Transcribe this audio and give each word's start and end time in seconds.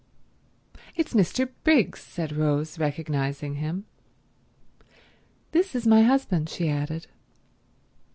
"It's 0.95 1.13
Mr. 1.13 1.47
Briggs," 1.63 1.99
said 1.99 2.31
Rose, 2.35 2.79
recognizing 2.79 3.57
him. 3.57 3.85
"This 5.51 5.75
is 5.75 5.85
my 5.85 6.01
husband," 6.01 6.49
she 6.49 6.69
added. 6.69 7.05